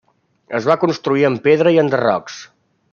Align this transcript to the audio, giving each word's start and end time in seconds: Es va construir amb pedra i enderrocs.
Es 0.59 0.69
va 0.69 0.77
construir 0.85 1.27
amb 1.31 1.45
pedra 1.49 1.77
i 1.77 1.81
enderrocs. 1.85 2.43